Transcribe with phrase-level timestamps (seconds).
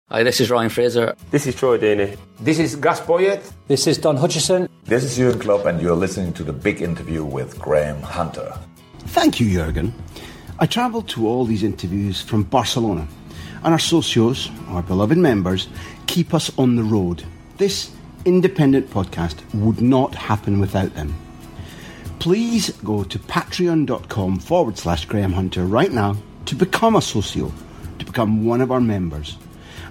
[0.09, 1.15] Hi, this is Ryan Fraser.
[1.31, 2.15] This is Troy Deeney.
[2.39, 3.51] This is Gus Poyet.
[3.67, 4.69] This is Don Hutchison.
[4.83, 8.53] This is Jurgen Klopp, and you're listening to the big interview with Graham Hunter.
[8.99, 9.93] Thank you, Jurgen.
[10.57, 13.05] I travelled to all these interviews from Barcelona,
[13.63, 15.67] and our socios, our beloved members,
[16.07, 17.25] keep us on the road.
[17.57, 17.91] This
[18.23, 21.13] independent podcast would not happen without them.
[22.19, 27.51] Please go to patreon.com forward slash Graham Hunter right now to become a socio,
[27.99, 29.37] to become one of our members,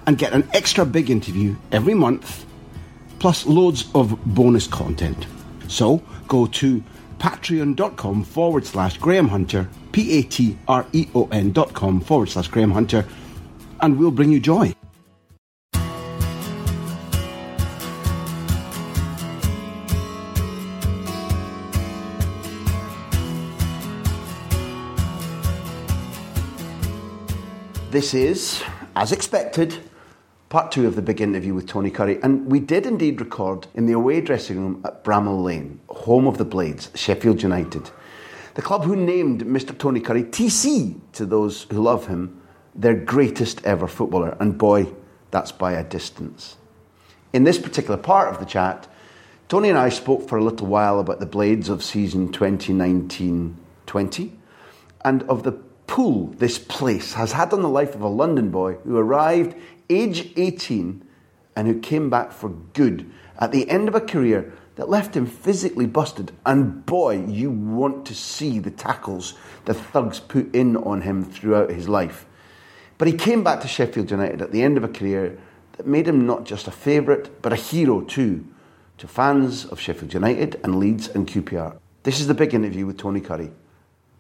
[0.07, 2.47] and get an extra big interview every month,
[3.19, 5.27] plus loads of bonus content.
[5.69, 6.83] So go to
[7.25, 12.29] patreon.com forward slash Graham Hunter P A T R E O N dot com forward
[12.29, 13.07] slash Graham Hunter,
[13.81, 14.75] and we'll bring you joy.
[27.91, 28.63] This is,
[28.97, 29.79] as expected,
[30.55, 32.23] part two of the big interview with Tony Currie.
[32.23, 36.39] And we did indeed record in the away dressing room at Bramall Lane, home of
[36.39, 37.91] the Blades, Sheffield United.
[38.55, 39.77] The club who named Mr.
[39.77, 42.41] Tony Currie, TC to those who love him,
[42.73, 44.37] their greatest ever footballer.
[44.39, 44.87] And boy,
[45.33, 46.57] that's by a distance.
[47.33, 48.87] In this particular part of the chat,
[49.49, 54.33] Tony and I spoke for a little while about the Blades of season 2019 20
[55.05, 58.75] and of the pull this place has had on the life of a London boy
[58.85, 59.55] who arrived
[59.91, 61.07] age 18
[61.57, 65.27] and who came back for good at the end of a career that left him
[65.27, 66.33] physically busted.
[66.45, 69.35] And boy, you want to see the tackles
[69.65, 72.27] the thugs put in on him throughout his life.
[72.99, 75.39] But he came back to Sheffield United at the end of a career
[75.77, 78.47] that made him not just a favourite, but a hero too,
[78.99, 81.77] to fans of Sheffield United and Leeds and QPR.
[82.05, 83.51] This is the big interview with Tony Currie.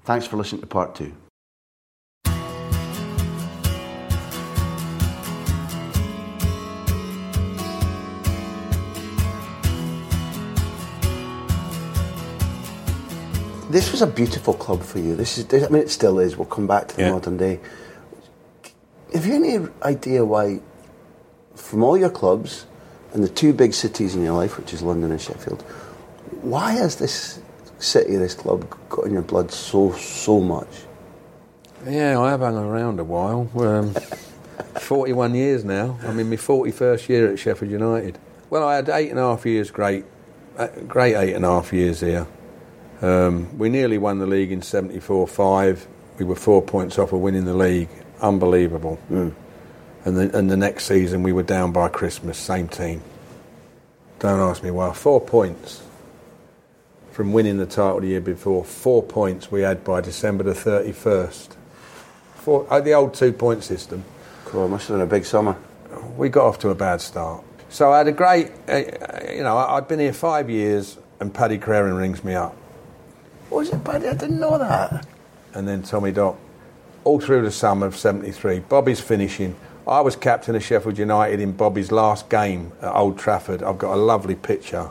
[0.05, 1.15] Thanks for listening to part two.
[13.75, 15.17] This was a beautiful club for you.
[15.17, 16.37] This is, I mean, it still is.
[16.37, 17.11] We'll come back to the Yeah.
[17.11, 17.59] modern day.
[19.13, 20.61] Have you any idea why,
[21.57, 22.67] from all your clubs
[23.13, 25.65] and the two big cities in your life, which is London and Sheffield,
[26.43, 27.41] why has this
[27.81, 30.85] city, this club, got in your blood so so much?
[31.85, 33.51] Yeah, I have hung around a while.
[33.59, 33.93] Um,
[34.79, 35.99] 41 years now.
[36.07, 38.19] I'm in my 41st year at Sheffield United.
[38.51, 40.05] Well, I had eight and a half years, great,
[40.57, 42.29] uh, great eight and a half years here.
[43.03, 45.87] Um, we nearly won the league in 74 5.
[46.19, 47.89] We were four points off of winning the league.
[48.21, 48.99] Unbelievable.
[49.09, 53.03] And, the, and the next season, we were down by Christmas, same team.
[54.19, 54.93] Don't ask me why.
[54.93, 55.83] Four points
[57.11, 58.65] from winning the title the year before.
[58.65, 61.57] Four points we had by December the 31st.
[62.37, 64.05] Four, uh, the old two point system.
[64.45, 65.57] Cool, must have been a big summer.
[66.17, 67.45] We got off to a bad start.
[67.69, 68.83] So I had a great, uh,
[69.33, 72.55] you know, I'd been here five years and Paddy Crerand rings me up.
[73.51, 74.09] Was it Paddy?
[74.09, 75.07] I didn't know that.
[75.55, 76.37] and then Tommy Dock.
[77.05, 78.61] All through the summer of 73.
[78.61, 79.55] Bobby's finishing.
[79.87, 83.63] I was captain of Sheffield United in Bobby's last game at Old Trafford.
[83.63, 84.89] I've got a lovely picture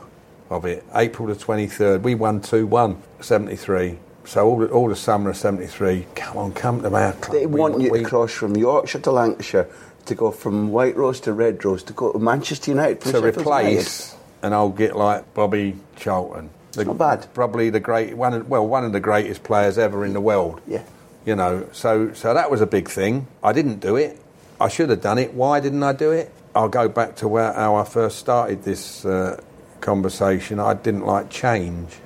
[0.48, 0.84] of it.
[0.94, 2.02] April the 23rd.
[2.02, 3.98] We won 2 1, 73.
[4.26, 7.36] So all the, all the summer of 73, come on, come to our club.
[7.36, 9.66] They We- want you we- to cross from Yorkshire to Lancashire,
[10.06, 13.00] to go from White Rose to Red Rose, to go to Manchester United.
[13.02, 16.48] to Sheffield replace an old git like Bobby Charlton.
[16.74, 17.26] The, not bad.
[17.34, 18.34] Probably the great one.
[18.34, 20.60] Of, well, one of the greatest players ever in the world.
[20.66, 20.82] Yeah.
[21.26, 23.26] You know, so so that was a big thing.
[23.42, 24.20] I didn't do it.
[24.60, 25.34] I should have done it.
[25.34, 26.30] Why didn't I do it?
[26.54, 29.40] I'll go back to where how I first started this uh,
[29.84, 31.96] conversation, I didn't like change.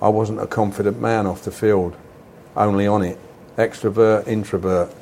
[0.00, 1.96] I wasn't a confident man off the field,
[2.56, 3.18] only on it.
[3.56, 4.92] Extrovert, introvert.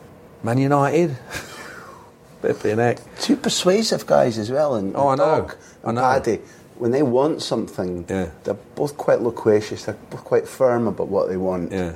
[0.43, 1.17] Man United?
[2.41, 2.99] Flipping heck.
[3.19, 5.41] Two persuasive guys as well, and Oh, I know.
[5.43, 6.01] Doc I know.
[6.01, 6.41] Paddy.
[6.81, 8.31] When they want something, Yeah.
[8.45, 9.85] they're both quite loquacious.
[9.85, 11.73] They're both quite firm about what they want.
[11.73, 11.93] Yeah.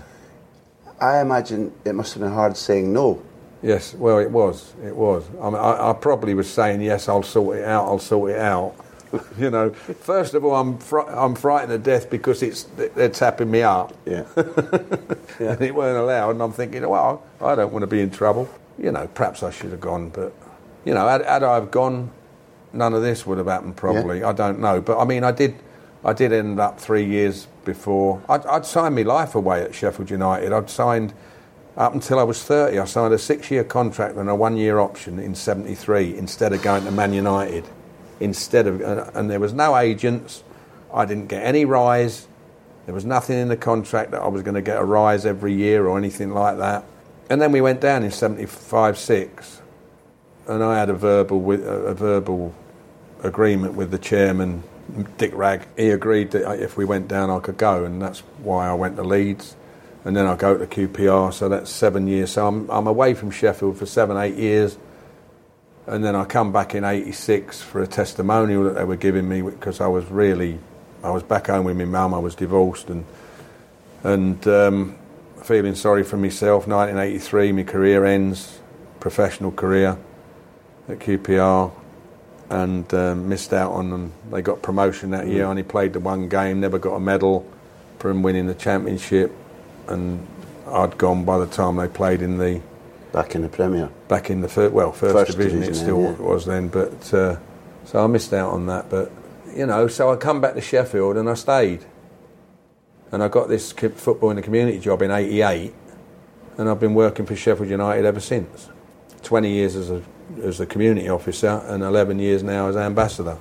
[1.00, 3.22] I imagine it must have been hard saying no.
[3.62, 4.74] Yes, well, it was.
[4.84, 5.24] It was.
[5.40, 8.38] I, mean, I, I probably was saying, yes, I'll sort it out, I'll sort it
[8.38, 8.74] out.
[9.38, 13.50] you know, first of all, I'm, fr- I'm frightened to death because it's, they're tapping
[13.50, 13.94] me up.
[14.04, 14.26] Yeah.
[14.36, 16.32] and it weren't allowed.
[16.32, 18.50] And I'm thinking, well, I don't want to be in trouble.
[18.78, 20.34] You know, perhaps I should have gone, but
[20.84, 22.10] you know, had, had I have gone,
[22.74, 23.76] none of this would have happened.
[23.76, 24.80] Probably, I don't know.
[24.80, 25.54] But I mean, I did,
[26.04, 28.22] I did end up three years before.
[28.28, 30.52] I'd, I'd signed my life away at Sheffield United.
[30.52, 31.14] I'd signed
[31.76, 32.78] up until I was 30.
[32.78, 36.90] I signed a six-year contract and a one-year option in '73 instead of going to
[36.90, 37.64] Man United.
[38.20, 40.44] Instead of, and, and there was no agents.
[40.92, 42.28] I didn't get any rise.
[42.86, 45.54] There was nothing in the contract that I was going to get a rise every
[45.54, 46.84] year or anything like that.
[47.30, 49.62] And then we went down in 75 6,
[50.46, 52.54] and I had a verbal, a verbal
[53.24, 54.62] agreement with the chairman,
[55.16, 55.66] Dick Wragg.
[55.76, 58.96] He agreed that if we went down, I could go, and that's why I went
[58.96, 59.56] to Leeds.
[60.04, 62.32] And then I go to QPR, so that's seven years.
[62.32, 64.76] So I'm, I'm away from Sheffield for seven, eight years.
[65.86, 69.40] And then I come back in 86 for a testimonial that they were giving me
[69.40, 70.58] because I was really,
[71.02, 73.06] I was back home with my mum, I was divorced and,
[74.02, 74.98] and um,
[75.42, 76.66] feeling sorry for myself.
[76.66, 78.60] 1983, my career ends,
[79.00, 79.98] professional career
[80.88, 81.72] at QPR
[82.54, 84.12] and um, missed out on them.
[84.30, 87.50] They got promotion that year, I only played the one game, never got a medal
[87.98, 89.32] from winning the championship
[89.88, 90.24] and
[90.68, 92.60] I'd gone by the time they played in the
[93.12, 93.90] Back in the Premier.
[94.08, 96.12] back in the first, well, first, First division, it division, still yeah.
[96.14, 96.68] was then.
[96.68, 97.36] But uh,
[97.84, 98.90] so I missed out on that.
[98.90, 99.12] But
[99.54, 101.84] you know, so I come back to Sheffield and I stayed,
[103.12, 105.72] and I got this football in the community job in '88,
[106.58, 108.68] and I've been working for Sheffield United ever since.
[109.24, 110.02] Twenty years as a
[110.42, 113.36] as a community officer and 11 years now as ambassador.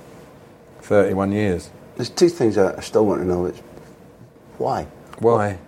[0.80, 1.70] 31 years.
[1.96, 3.46] There's two things I I still want to know.
[3.46, 3.60] It's
[4.58, 4.86] why?
[5.18, 5.58] Why?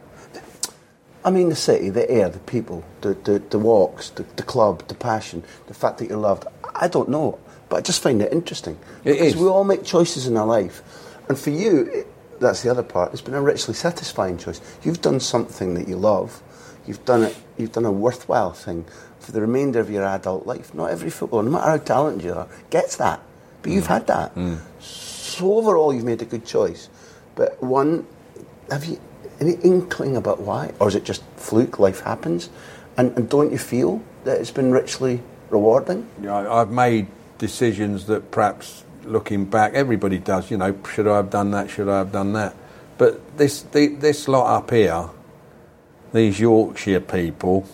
[1.24, 4.86] I mean, the city, the air, the people, the, the, the walks, the, the club,
[4.86, 6.44] the passion, the fact that you're loved.
[6.76, 8.78] I don't know, but I just find it interesting.
[9.04, 9.36] It because is.
[9.36, 10.82] we all make choices in our life.
[11.28, 12.06] And for you, it,
[12.38, 13.12] that's the other part.
[13.12, 14.60] It's been a richly satisfying choice.
[14.84, 16.40] You've done something that you love.
[16.86, 17.36] You've done it.
[17.56, 18.84] You've done a worthwhile thing
[19.18, 20.74] for the remainder of your adult life.
[20.74, 23.20] Not every footballer, no matter how talented you are, gets that.
[23.62, 24.34] But you've had that.
[24.34, 24.60] Mm.
[24.80, 26.88] So overall, you've made a good choice.
[27.34, 28.06] But one,
[28.70, 29.00] have you
[29.40, 31.78] any inkling about why, or is it just fluke?
[31.78, 32.50] Life happens,
[32.96, 36.08] and, and don't you feel that it's been richly rewarding?
[36.18, 37.08] Know, I've made
[37.38, 40.50] decisions that perhaps looking back, everybody does.
[40.50, 41.70] You know, should I have done that?
[41.70, 42.54] Should I have done that?
[42.98, 45.10] But this the, this lot up here,
[46.12, 47.66] these Yorkshire people,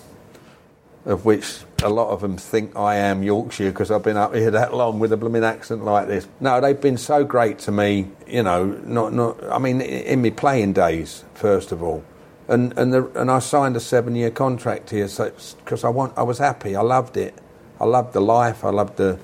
[1.04, 4.50] of which a lot of them think I am Yorkshire because I've been up here
[4.50, 6.28] that long with a blooming accent like this.
[6.40, 8.08] No, they've been so great to me.
[8.26, 9.42] You know, not not.
[9.50, 12.04] I mean, in my playing days, first of all,
[12.48, 15.32] and and the, and I signed a seven year contract here, so
[15.64, 16.76] because I want, I was happy.
[16.76, 17.34] I loved it.
[17.80, 18.64] I loved the life.
[18.64, 19.18] I loved the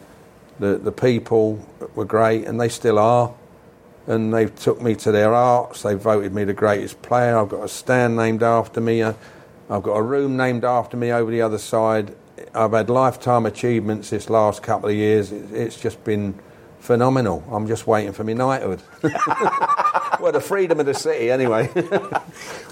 [0.59, 1.65] the the people
[1.95, 3.33] were great, and they still are.
[4.09, 5.83] And they've took me to their arts.
[5.83, 7.39] They voted me the greatest player.
[7.39, 9.03] I've got a stand named after me.
[9.03, 9.13] Uh,
[9.71, 12.15] I've got a room named after me over the other side.
[12.55, 15.31] I've had lifetime achievements this last couple of years.
[15.31, 16.35] It's just been
[16.81, 17.45] phenomenal.
[17.51, 18.83] I'm just waiting for my knighthood.
[20.21, 21.71] well, the freedom of the city, anyway.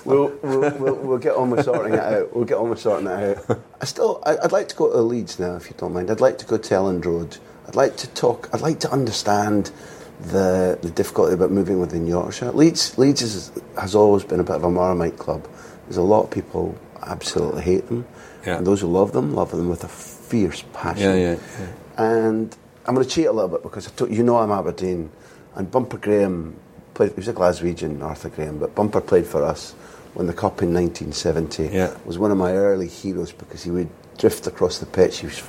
[0.07, 2.33] We'll, we'll, we'll, we'll get on with sorting it out.
[2.33, 3.61] We'll get on with sorting it out.
[3.81, 6.12] I still, I, would like to go to Leeds now, if you don't mind.
[6.12, 7.38] I'd like to go to Elland Road.
[7.66, 8.49] I'd like to talk.
[8.52, 9.73] I'd like to understand
[10.21, 12.53] the the difficulty about moving within Yorkshire.
[12.53, 15.47] Leeds, Leeds is, has always been a bit of a Marmite club.
[15.85, 18.07] There's a lot of people absolutely hate them,
[18.45, 18.59] Yeah.
[18.59, 21.03] and those who love them love them with a fierce passion.
[21.03, 21.67] Yeah, yeah, yeah.
[22.05, 22.57] And
[22.87, 25.11] I'm going to cheat a little bit because I you know I'm Aberdeen,
[25.55, 26.57] and Bomber Graham
[26.95, 27.11] played.
[27.11, 29.73] He was a Glaswegian, Arthur Graham, but Bomber played for us
[30.15, 31.95] when the cup in 1970 Yeah.
[32.07, 35.19] was one of my early heroes because he would drift across the pitch.
[35.19, 35.43] He was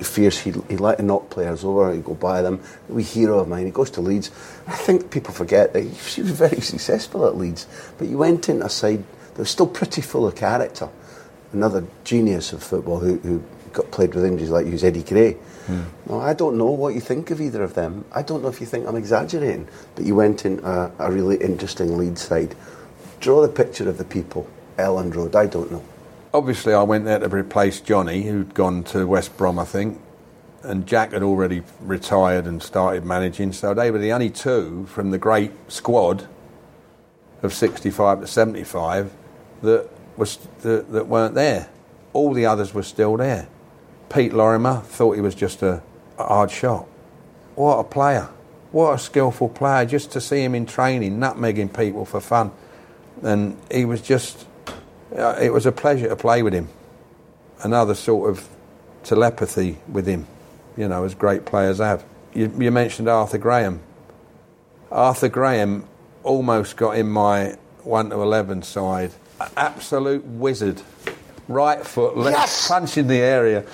[0.00, 0.38] fierce.
[0.40, 1.92] He'd, he'd like to knock players over.
[1.92, 2.60] He'd go by them.
[2.88, 3.66] We hero of mine.
[3.66, 4.30] He goes to Leeds.
[4.66, 7.66] I think people forget that he was very successful at Leeds,
[7.98, 10.88] but he went into a side that was still pretty full of character.
[11.52, 15.32] Another genius of football who, who got played with injuries like was Eddie Gray.
[15.66, 15.82] Hmm.
[16.06, 18.04] Now, I don't know what you think of either of them.
[18.12, 21.36] I don't know if you think I'm exaggerating, but you went in a, a really
[21.36, 22.54] interesting Leeds side.
[23.20, 24.48] Draw the picture of the people.
[24.76, 25.84] Elland Road, I don't know.
[26.34, 30.00] Obviously, I went there to replace Johnny, who'd gone to West Brom, I think.
[30.62, 35.10] and Jack had already retired and started managing, so they were the only two from
[35.10, 36.28] the great squad
[37.42, 39.12] of 65 to 75
[39.62, 41.68] that was that, that weren't there.
[42.12, 43.48] All the others were still there.
[44.08, 45.82] Pete Lorimer thought he was just a,
[46.18, 46.86] a hard shot.
[47.54, 48.28] What a player!
[48.70, 49.84] What a skillful player!
[49.84, 52.52] Just to see him in training, nutmegging people for fun,
[53.22, 54.46] and he was just.
[55.16, 56.68] Uh, It was a pleasure to play with him.
[57.62, 58.48] Another sort of
[59.04, 60.26] telepathy with him,
[60.76, 62.04] you know, as great players have.
[62.34, 63.80] You, you mentioned Arthur Graham.
[64.90, 65.84] Arthur Graham
[66.22, 69.12] almost got in my 1 to 11 side.
[69.56, 70.82] Absolute wizard.
[71.48, 72.68] Right foot, left, Yes!
[72.68, 73.64] punch in the area.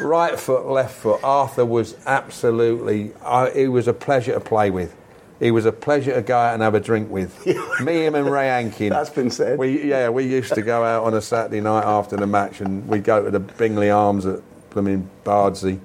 [0.00, 1.20] Right foot, left foot.
[1.22, 4.94] Arthur was absolutely, I he was a pleasure to play with.
[5.40, 7.46] He was a pleasure to go out and have a drink with.
[7.80, 8.90] Me, him, and Ray Hankin.
[8.90, 9.58] That's been said.
[9.58, 12.86] We, yeah, we used to go out on a Saturday night after the match and
[12.88, 14.40] we'd go to the Bingley Arms at
[14.70, 15.78] blooming Bardsey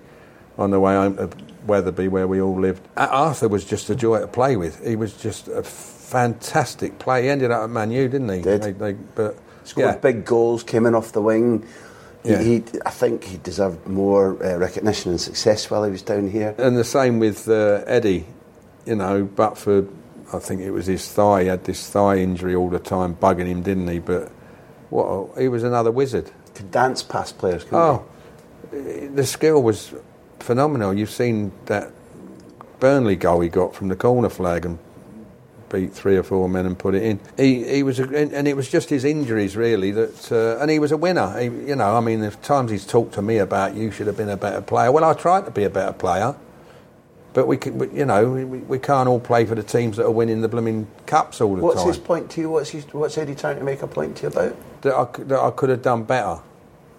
[0.58, 1.30] on the way home to
[1.68, 2.82] Wetherby where we all lived.
[2.98, 4.86] Arthur was just a joy to play with.
[4.86, 7.24] He was just a fantastic player.
[7.24, 8.42] He ended up at Man U, didn't he?
[8.42, 8.64] Did.
[8.64, 9.98] They, they, but, Scored yeah.
[9.98, 11.66] big goals, came in off the wing.
[12.24, 12.42] He, Yeah.
[12.42, 16.54] he, I think he deserved more uh, recognition and success while he was down here.
[16.58, 18.26] And the same with uh, Eddie,
[18.86, 19.88] you know, but for,
[20.34, 21.44] I think it was his thigh.
[21.44, 24.00] He had this thigh injury all the time, bugging him, didn't he?
[24.00, 24.30] But
[24.90, 26.32] what a, he was another wizard.
[26.54, 28.06] Could dance past players, couldn't Oh,
[28.72, 29.94] the skill was
[30.40, 30.94] phenomenal.
[30.94, 31.92] You've seen that
[32.80, 34.80] Burnley goal he got from the corner flag and
[35.70, 37.20] beat three or four men and put it in.
[37.38, 40.70] He he was, a, and and it was just his injuries really that, uh, and
[40.70, 41.40] he was a winner.
[41.40, 44.18] He, you know, I mean, the times he's talked to me about you should have
[44.18, 44.92] been a better player.
[44.92, 46.36] Well, I tried to be a better player.
[47.34, 50.12] But we, can, you know, we, we can't all play for the teams that are
[50.12, 51.56] winning the blooming cups all he?
[51.56, 51.88] the What's time.
[51.88, 52.50] his point to you?
[52.52, 54.56] What's, his, what's Eddie trying to make a point to you about?
[54.84, 56.40] that I, that I could have done better.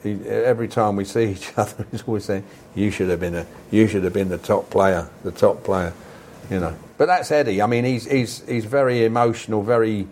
[0.02, 3.46] He, every time we see each other, he's always saying, "You should have been a,
[3.70, 5.92] you should have been the top player, the top player,"
[6.50, 6.76] you know.
[6.98, 7.62] But that's Eddie.
[7.62, 10.08] I mean, he's he's he's very emotional, very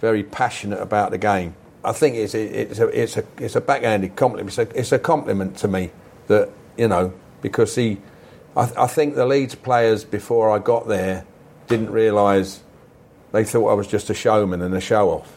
[0.00, 1.54] very passionate about the game.
[1.84, 4.48] I think it's it's a it's a it's a backhanded compliment.
[4.48, 5.90] It's a, it's a compliment to me
[6.28, 7.98] that you know because he,
[8.56, 11.24] I, I think the Leeds players before I got there
[11.66, 12.62] didn't realise
[13.32, 15.32] they thought I was just a showman and a show off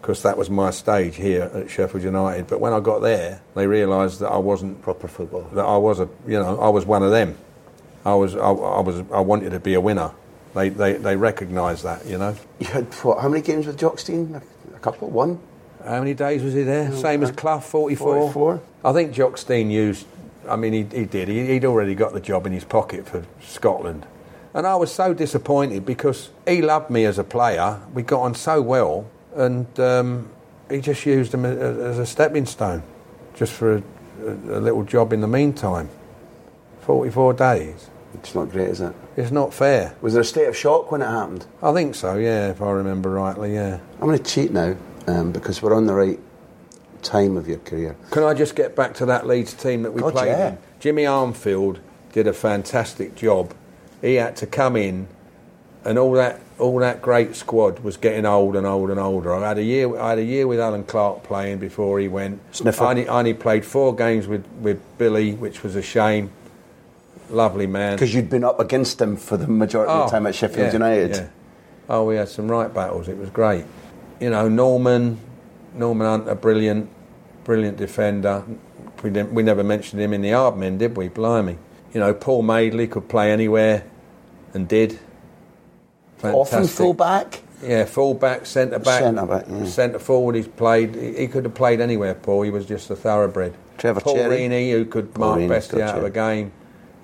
[0.00, 2.46] because that was my stage here at Sheffield United.
[2.46, 5.42] But when I got there, they realised that I wasn't Proper football.
[5.52, 7.36] that I was a you know I was one of them.
[8.04, 10.12] I was I, I was I wanted to be a winner.
[10.54, 12.34] They they, they recognised that you know.
[12.58, 13.20] You had what?
[13.20, 14.34] How many games with Jock Stein?
[14.34, 15.08] A, a couple.
[15.10, 15.38] One.
[15.84, 16.90] How many days was he there?
[16.92, 18.32] Oh, Same as Clough, 44?
[18.32, 18.62] 44.
[18.84, 20.06] I think Jock Stein used,
[20.48, 21.28] I mean, he, he did.
[21.28, 24.06] He, he'd already got the job in his pocket for Scotland.
[24.52, 27.80] And I was so disappointed because he loved me as a player.
[27.94, 29.08] We got on so well.
[29.34, 30.28] And um,
[30.68, 32.82] he just used him as, a stepping stone,
[33.34, 33.82] just for a,
[34.24, 35.88] a, a little job in the meantime.
[36.80, 37.90] 44 days.
[38.14, 38.92] It's not great, is it?
[39.16, 39.94] It's not fair.
[40.00, 41.46] Was there a state of shock when it happened?
[41.62, 43.78] I think so, yeah, if I remember rightly, yeah.
[44.00, 46.18] I'm going to cheat now um, because we're on the right
[47.02, 47.96] time of your career.
[48.10, 50.48] Can I just get back to that Leeds team that we God, played yeah.
[50.50, 50.58] in?
[50.78, 51.78] Jimmy Armfield
[52.12, 53.54] did a fantastic job.
[54.00, 55.08] He had to come in,
[55.84, 59.34] and all that all that great squad was getting old and old and older.
[59.34, 62.40] I had a year I had a year with Allan Clarke playing before he went.
[62.54, 62.84] Sniffer.
[62.84, 66.30] I only, I only played four games with, with Billy, which was a shame.
[67.30, 67.94] Lovely man.
[67.94, 70.68] Because you'd been up against him for the majority of the oh, time at Sheffield
[70.68, 71.10] yeah, United.
[71.16, 71.28] yeah.
[71.88, 73.08] Oh, we had some right battles.
[73.08, 73.64] It was great.
[74.20, 75.18] You know, Norman,
[75.74, 76.90] Norman Hunt, a brilliant,
[77.44, 78.44] brilliant defender.
[79.02, 81.08] We, didn't, we never mentioned him in the Ardmen, did we?
[81.08, 81.58] Blimey.
[81.94, 83.84] You know, Paul Madeley could play anywhere,
[84.54, 84.98] and did.
[86.22, 86.76] Often Fantastic.
[86.76, 87.42] full back.
[87.62, 89.64] Yeah, full back, centre back, Centre back, yeah.
[89.64, 90.34] centre forward.
[90.34, 90.94] He's played.
[90.94, 92.14] He, he could have played anywhere.
[92.14, 92.42] Paul.
[92.42, 93.54] He was just a thoroughbred.
[93.78, 94.38] Trevor Paul Cherry.
[94.38, 96.52] Reaney, who could Paul mark Bestie good, out of a game.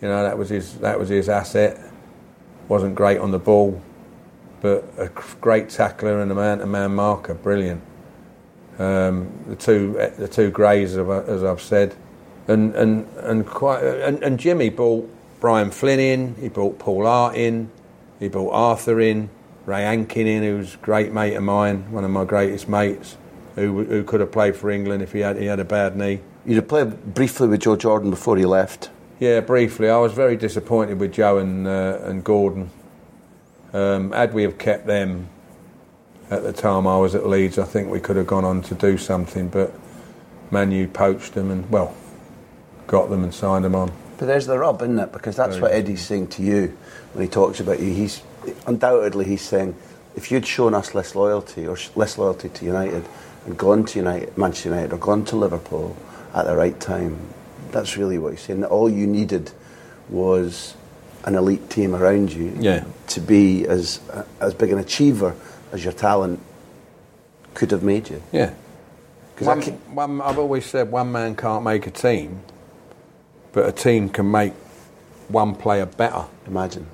[0.01, 1.81] You know that was his that was his asset.
[2.69, 3.81] Wasn't great on the ball,
[4.61, 5.09] but a
[5.41, 7.35] great tackler and a man-to-man marker.
[7.35, 7.83] Brilliant.
[8.79, 11.95] Um, the two the two Grays, as I've said,
[12.47, 16.35] and and and quite and, and Jimmy brought Brian Flynn in.
[16.35, 17.71] He brought Paul Hart in.
[18.19, 19.31] He brought Arthur in.
[19.67, 23.17] Ray Hankin in, who's a great mate of mine, one of my greatest mates,
[23.57, 26.21] who who could have played for England if he had he had a bad knee.
[26.45, 28.91] You'd have played briefly with Joe Jordan before he left.
[29.19, 29.89] Yeah, briefly.
[29.89, 32.71] I was very disappointed with Joe and uh, and Gordon.
[33.73, 35.29] Um, had we have kept them
[36.31, 38.75] at the time I was at Leeds, I think we could have gone on to
[38.75, 39.49] do something.
[39.49, 39.73] But
[40.51, 41.95] Man U poached them and well,
[42.87, 43.93] got them and signed them on.
[44.19, 45.13] But there's the rub, isn't it?
[45.13, 45.73] Because that's Very what.
[45.73, 46.77] Eddie's saying to you
[47.13, 47.93] when he talks about you.
[47.93, 48.23] He's
[48.67, 49.75] undoubtedly he's saying
[50.15, 53.05] if you'd shown us less loyalty or sh- less loyalty to United
[53.45, 55.97] and gone to United, Manchester United or gone to Liverpool
[56.35, 57.19] at the right time,
[57.71, 58.61] that's really what he's saying.
[58.61, 59.53] That all you needed
[60.09, 60.75] was
[61.25, 62.57] an elite team around you.
[62.59, 62.85] Yeah.
[63.09, 64.01] To be as
[64.41, 65.37] as big an achiever
[65.73, 66.41] as your talent
[67.55, 68.23] could have made you.
[68.33, 68.53] Yeah.
[69.41, 72.41] One, can- one, I've always said one man can't make a team,
[73.53, 74.53] but a team can make
[75.29, 76.25] one player better.
[76.47, 76.87] Imagine.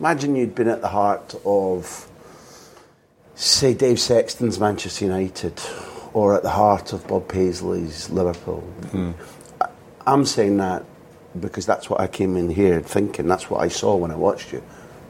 [0.00, 2.08] Imagine you'd been at the heart of,
[3.36, 5.60] say, Dave Sexton's Manchester United,
[6.12, 8.60] or at the heart of Bob Paisley's Liverpool.
[8.90, 9.12] Hmm.
[9.60, 9.68] I-
[10.06, 10.84] I'm saying that
[11.40, 13.26] because that's what I came in here thinking.
[13.28, 14.62] That's what I saw when I watched you.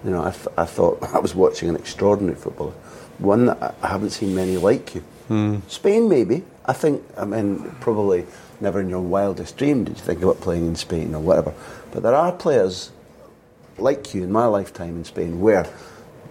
[0.05, 2.73] You know, I, th- I thought I was watching an extraordinary footballer,
[3.19, 5.01] one that I- haven't seen many like you.
[5.29, 5.59] Hmm.
[5.69, 6.43] Spain, maybe.
[6.67, 7.03] I think.
[7.17, 8.27] I mean, probably
[8.61, 11.53] never in your wildest dream did you think about playing in Spain or whatever.
[11.93, 12.91] But there are players
[13.79, 15.67] like you in my lifetime in Spain where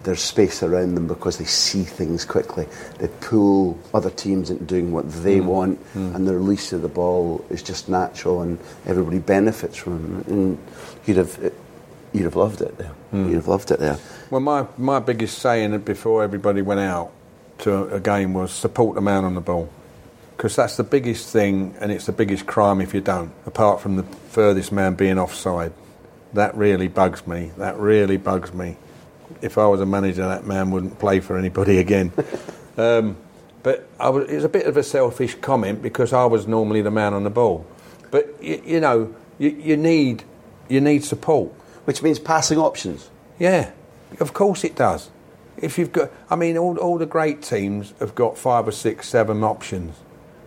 [0.04, 2.66] there's space around them because they see things quickly.
[2.98, 5.46] They pull other teams into doing what they hmm.
[5.46, 6.14] want, hmm.
[6.14, 10.26] and the release of the ball is just natural, and everybody benefits from it.
[10.26, 10.58] And
[11.06, 11.52] you'd have,
[12.14, 12.92] you'd have loved it there.
[13.12, 13.98] You'd have loved it there.
[14.30, 17.12] Well, my, my biggest saying before everybody went out
[17.58, 19.68] to a game was support the man on the ball.
[20.36, 23.96] Because that's the biggest thing, and it's the biggest crime if you don't, apart from
[23.96, 25.72] the furthest man being offside.
[26.32, 27.52] That really bugs me.
[27.58, 28.76] That really bugs me.
[29.42, 32.12] If I was a manager, that man wouldn't play for anybody again.
[32.76, 33.16] um,
[33.62, 36.82] but I was, it was a bit of a selfish comment because I was normally
[36.82, 37.64] the man on the ball.
[38.10, 40.24] But, you, you know, you, you, need,
[40.68, 41.52] you need support.
[41.84, 43.10] Which means passing options.
[43.38, 43.72] Yeah,
[44.20, 45.10] of course it does.
[45.56, 49.08] If you've got, I mean, all, all the great teams have got five or six,
[49.08, 49.96] seven options.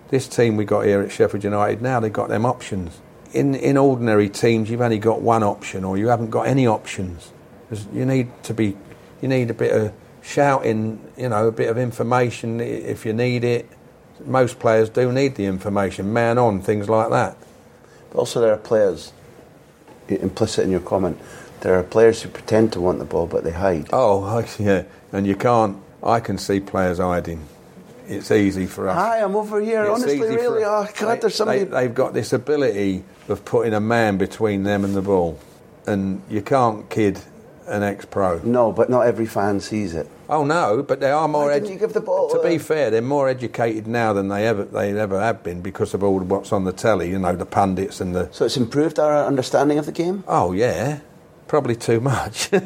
[0.09, 2.99] This team we got here at Sheffield United now they've got them options.
[3.33, 7.31] In in ordinary teams, you've only got one option, or you haven't got any options.
[7.93, 8.77] You need to be,
[9.21, 13.43] you need a bit of shouting, you know, a bit of information if you need
[13.43, 13.69] it.
[14.25, 17.37] Most players do need the information, man on, things like that.
[18.09, 19.11] But also, there are players,
[20.09, 21.17] implicit in your comment,
[21.61, 23.87] there are players who pretend to want the ball but they hide.
[23.91, 25.77] Oh, I- yeah, and you can't.
[26.03, 27.41] I can see players hiding.
[28.07, 28.95] It's easy for us.
[28.95, 29.81] Hi, I'm over here.
[29.83, 30.63] It's Honestly, really.
[30.63, 31.63] Oh, God, they- there's somebody.
[31.65, 35.37] They, have got this ability of putting a man between them and the ball,
[35.85, 37.19] and you can't kid
[37.67, 38.39] an ex-pro.
[38.43, 40.07] No, but not every fan sees it.
[40.29, 41.45] Oh no, but they are more.
[41.47, 44.45] Why didn't you give the ball, To be fair, they're more educated now than they
[44.47, 47.09] ever they ever have been because of all what's on the telly.
[47.09, 48.29] You know, the pundits and the.
[48.31, 50.23] So it's improved our understanding of the game.
[50.27, 50.99] Oh yeah,
[51.47, 52.49] probably too much.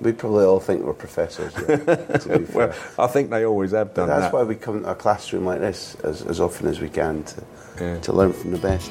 [0.00, 1.52] We probably all think we're professors.
[1.68, 2.68] Yeah, to be fair.
[2.68, 4.32] well, I think they always have done That's that.
[4.32, 7.44] why we come to a classroom like this as, as often as we can to,
[7.80, 7.98] Yeah.
[8.00, 8.90] to learn from the best.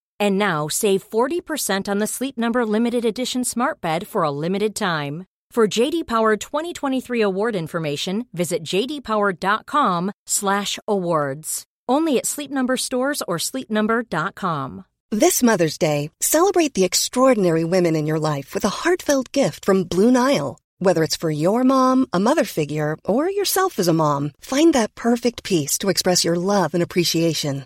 [0.21, 4.75] And now save 40% on the Sleep Number limited edition Smart Bed for a limited
[4.75, 5.25] time.
[5.49, 11.63] For JD Power 2023 award information, visit jdpower.com/awards.
[11.89, 14.85] Only at Sleep Number stores or sleepnumber.com.
[15.09, 19.85] This Mother's Day, celebrate the extraordinary women in your life with a heartfelt gift from
[19.85, 20.59] Blue Nile.
[20.77, 24.93] Whether it's for your mom, a mother figure, or yourself as a mom, find that
[24.93, 27.65] perfect piece to express your love and appreciation.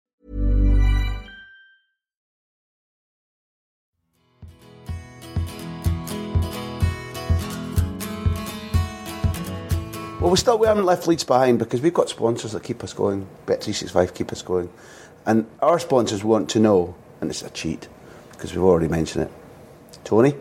[10.21, 12.93] Well, we still we haven't left Leeds behind because we've got sponsors that keep us
[12.93, 13.27] going.
[13.47, 14.69] Bet365 keep us going,
[15.25, 17.87] and our sponsors want to know, and it's a cheat
[18.29, 19.31] because we've already mentioned it.
[20.03, 20.35] Tony,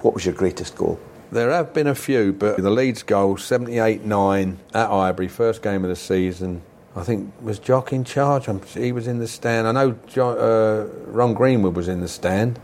[0.00, 1.00] what was your greatest goal?
[1.32, 5.82] There have been a few, but the Leeds goal, 78 9 at Highbury, first game
[5.82, 6.60] of the season.
[6.94, 8.50] I think was Jock in charge.
[8.74, 9.66] He was in the stand.
[9.66, 12.60] I know jo, uh, Ron Greenwood was in the stand.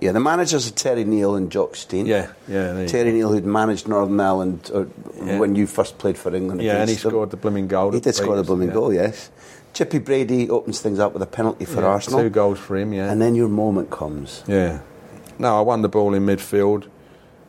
[0.00, 2.06] Yeah, the managers are Terry Neill and Jock Stein.
[2.06, 2.86] Yeah, yeah.
[2.86, 4.86] Terry Neill, who'd managed Northern Ireland uh,
[5.22, 5.38] Yeah.
[5.38, 6.62] when you first played for England.
[6.62, 7.10] Yeah, and he them.
[7.10, 7.92] scored the blooming goal.
[7.92, 8.74] He did score the blooming yeah.
[8.74, 9.30] goal, yes.
[9.74, 12.20] Chippy Brady opens things up with a penalty for Yeah, Arsenal.
[12.20, 13.12] Two goals for him, yeah.
[13.12, 14.42] And then your moment comes.
[14.46, 14.80] Yeah.
[15.38, 16.88] No, I won the ball in midfield,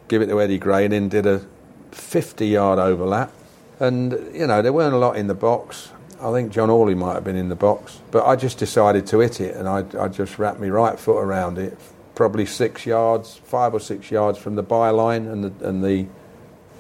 [0.09, 1.45] give it to Eddie Gray, and then did a
[1.91, 3.31] 50 yard overlap.
[3.79, 5.91] And, you know, there weren't a lot in the box.
[6.21, 7.99] I think John Hawley might have been in the box.
[8.11, 11.17] But I just decided to hit it, and I, I just wrapped my right foot
[11.17, 11.77] around it,
[12.21, 16.05] probably six yards, five or six yards from the byline and the, and the,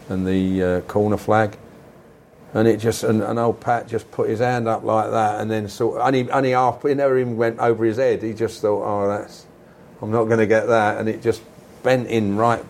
[0.07, 1.57] and the uh, corner flag.
[2.53, 5.49] And it just and, and old Pat just put his hand up like that, and
[5.49, 6.83] then sort of, only only half.
[6.83, 8.21] he never even went over his head.
[8.21, 9.47] He just thought, "Oh, that's
[9.99, 11.41] I'm not going to get that," and it just
[11.81, 12.63] bent in right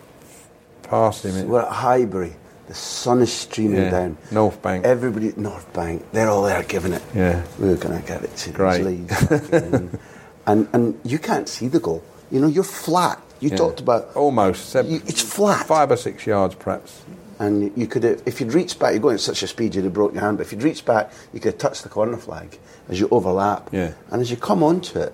[0.84, 1.48] past him.
[1.48, 2.32] We're at Highbury.
[2.68, 4.18] The sun is streaming Yeah, down.
[4.30, 4.84] North Bank.
[4.86, 7.02] Everybody, at North Bank, they're all there giving it.
[7.12, 7.44] Yeah.
[7.58, 8.84] We're going to get it to Great.
[8.84, 9.30] Leeds.
[9.50, 9.98] and,
[10.46, 12.04] and, and you can't see the goal.
[12.32, 13.20] You know, you're flat.
[13.40, 13.56] You Yeah.
[13.56, 15.66] talked about, almost seven, You- it's flat.
[15.66, 16.92] five or six yards, perhaps.
[17.38, 19.82] and you could have, if you'd reached back, you're going at such a speed you'd
[19.84, 22.16] have broke your hand, but if you'd reached back, you could have touched the corner
[22.16, 22.56] flag
[22.88, 23.68] as you overlap.
[23.72, 23.90] Yeah.
[24.12, 25.12] And as you come onto it,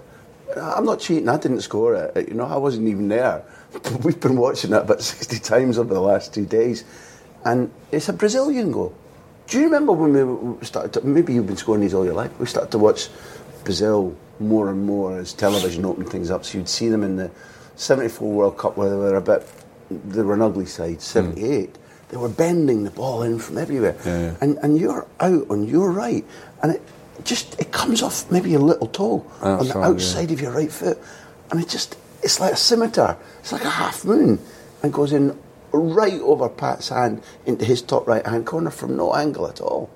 [0.54, 2.28] uh, I'm not cheating, I didn't score it.
[2.28, 3.42] You know, I wasn't even there.
[4.04, 6.84] We've been watching that about 60 times over the last two days.
[7.46, 8.92] And it's a Brazilian goal.
[9.46, 10.12] Do you remember when
[10.58, 13.08] we started, to, maybe you've been scoring these all your life, we started to watch
[13.64, 16.44] Brazil more and more as television opened things up.
[16.44, 17.30] So you'd see them in the
[17.76, 19.46] 74 World Cup where they were a bit,
[19.90, 21.00] they were an ugly side, hmm.
[21.00, 21.76] 78.
[22.08, 23.96] They were bending the ball in from everywhere.
[24.04, 24.36] Yeah, yeah.
[24.40, 26.24] And, and you're out on your right.
[26.62, 26.82] And it
[27.24, 29.84] just, it comes off maybe a little toe on the yeah.
[29.84, 30.98] outside of your right foot.
[31.50, 33.18] And it just, it's like a scimitar.
[33.40, 34.38] It's like a half moon.
[34.82, 35.38] And goes in
[35.72, 39.90] right over Pat's hand into his top right hand corner from no angle at all.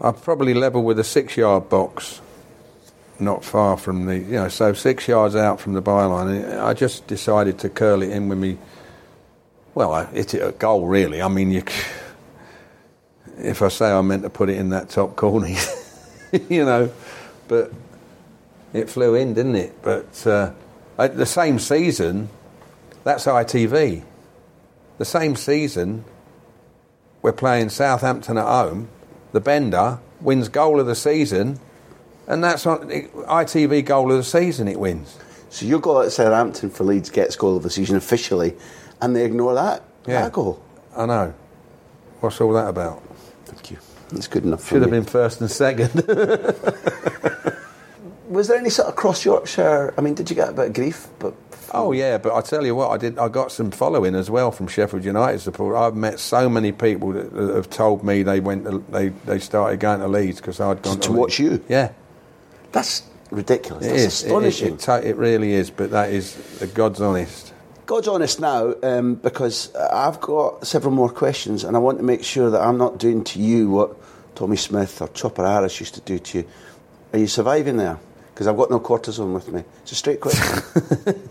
[0.00, 2.20] I probably level with a six yard box,
[3.20, 6.60] not far from the, you know, so six yards out from the byline.
[6.60, 8.58] I just decided to curl it in with me.
[9.74, 11.22] Well, I hit it at goal, really.
[11.22, 11.62] I mean, you,
[13.38, 15.48] if I say I meant to put it in that top corner,
[16.48, 16.92] you know,
[17.48, 17.72] but
[18.72, 19.82] it flew in, didn't it?
[19.82, 20.52] But uh,
[20.98, 22.28] at the same season,
[23.04, 24.02] that's ITV.
[24.98, 26.04] The same season,
[27.22, 28.88] we're playing Southampton at home.
[29.32, 31.58] The Bender wins goal of the season,
[32.26, 34.68] and that's on ITV goal of the season.
[34.68, 35.18] It wins.
[35.50, 38.54] So your goal at Southampton for Leeds gets goal of the season officially,
[39.00, 39.82] and they ignore that.
[40.06, 40.22] Yeah.
[40.22, 40.62] That goal.
[40.96, 41.34] I know.
[42.20, 43.02] What's all that about?
[43.46, 43.78] Thank you.
[44.10, 44.62] That's good enough.
[44.62, 44.98] for Should have me.
[44.98, 45.90] been first and second.
[48.28, 49.94] Was there any sort of cross Yorkshire?
[49.96, 51.06] I mean, did you get a bit of grief?
[51.18, 51.34] But
[51.72, 53.18] oh yeah, but I tell you what, I did.
[53.18, 55.76] I got some following as well from Sheffield United support.
[55.76, 58.64] I've met so many people that, have told me they went.
[58.64, 61.18] To, they they started going to Leeds because I'd gone To Leeds.
[61.20, 61.62] watch you?
[61.68, 61.92] Yeah,
[62.74, 63.86] that's ridiculous.
[63.86, 64.24] it that's is.
[64.24, 64.74] Astonishing.
[64.74, 65.70] It, it, it really is.
[65.70, 66.36] But that is
[66.74, 67.54] God's honest.
[67.86, 72.24] God's honest now, um, because I've got several more questions, and I want to make
[72.24, 73.94] sure that I'm not doing to you what
[74.34, 76.44] Tommy Smith or Chopper Harris used to do to you.
[77.12, 77.98] Are you surviving there?
[78.32, 79.64] Because I've got no cortisone with me.
[79.82, 80.64] It's a straight question.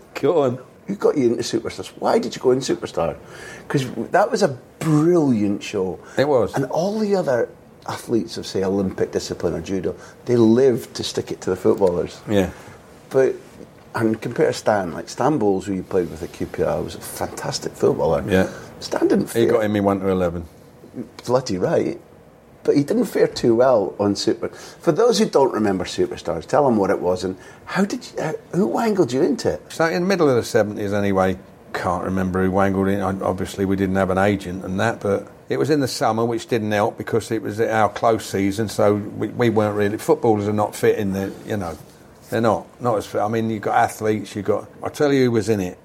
[0.14, 0.58] Go on.
[0.86, 1.88] Who got you into Superstars?
[1.98, 3.16] Why did you go in Superstar?
[3.66, 5.98] Because that was a brilliant show.
[6.18, 6.54] It was.
[6.54, 7.48] And all the other
[7.86, 9.94] athletes of, say, Olympic discipline or judo,
[10.24, 12.20] they live to stick it to the footballers.
[12.28, 12.50] Yeah.
[13.10, 13.34] But,
[13.94, 17.72] and compare Stan, like Stan Bowles, who you played with at QPR, was a fantastic
[17.72, 18.24] footballer.
[18.28, 18.50] Yeah.
[18.80, 20.46] Stan didn't He fare got in me one to eleven.
[21.24, 22.00] bloody right,
[22.64, 24.48] but he didn't fare too well on Super.
[24.48, 28.20] For those who don't remember Superstars, tell them what it was and how did you,
[28.22, 29.72] uh, who wangled you into it?
[29.72, 31.38] So in the middle of the seventies, anyway.
[31.72, 33.00] Can't remember who wangled in.
[33.00, 36.46] Obviously, we didn't have an agent and that, but it was in the summer, which
[36.46, 38.68] didn't help because it was our close season.
[38.68, 39.98] So we, we weren't really.
[39.98, 41.32] Footballers are not fit in the.
[41.46, 41.78] You know,
[42.30, 43.20] they're not not as fit.
[43.20, 44.34] I mean, you've got athletes.
[44.34, 44.68] You've got.
[44.82, 45.78] I tell you who was in it.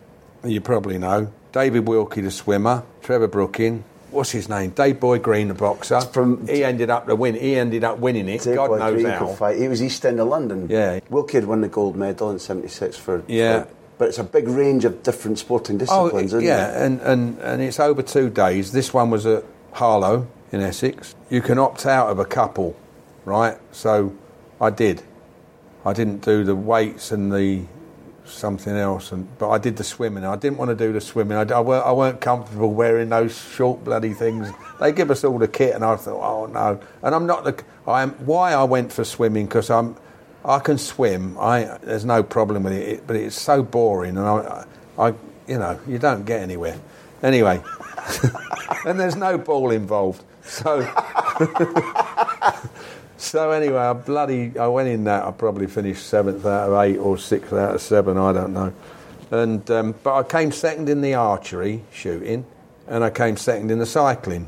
[0.44, 1.32] You probably know.
[1.52, 2.84] David Wilkie, the swimmer.
[3.02, 3.84] Trevor Brooking.
[4.12, 4.72] what's his name?
[4.72, 6.02] Dave Boy Green, the boxer.
[6.02, 7.36] from- he ended up the win.
[7.36, 8.42] He ended up winning it.
[8.42, 9.28] Dave God Boy knows Green how.
[9.28, 9.58] fight.
[9.60, 10.68] He was East End of London.
[10.70, 11.00] Yeah.
[11.10, 13.24] Wilkie had won the gold medal in '76 for.
[13.28, 13.64] Yeah.
[13.64, 13.70] for-
[14.00, 16.86] but it's a big range of different sporting oh, disciplines, oh, isn't yeah, it?
[16.86, 18.72] and, and and it's over two days.
[18.72, 19.44] This one was at
[19.74, 21.16] Harlow in Essex.
[21.30, 22.76] You can opt out of a couple,
[23.26, 23.58] right?
[23.72, 24.16] So
[24.60, 25.02] I did.
[25.86, 27.64] I didn't do the weights and the
[28.26, 30.24] something else, and but I did the swimming.
[30.26, 31.38] I didn't want to do the swimming.
[31.38, 34.50] I, I, weren't, I weren't comfortable wearing those short bloody things.
[34.80, 36.80] They give us all the kit, and I thought, oh no.
[37.02, 37.64] And I'm not the.
[37.88, 39.96] I am why I went for swimming because I'm.
[40.46, 41.38] I can swim.
[41.38, 44.66] I there's no problem with it, but it's so boring, and I,
[44.98, 45.08] I,
[45.48, 46.80] you know, you don't get anywhere.
[47.22, 47.62] Anyway,
[48.86, 50.82] and there's no ball involved, so.
[53.18, 55.26] So anyway, I bloody I went in that.
[55.26, 58.18] I probably finished seventh out of eight or sixth out of seven.
[58.18, 58.74] I don't know.
[59.30, 62.46] And um, but I came second in the archery shooting,
[62.88, 64.48] and I came second in the cycling.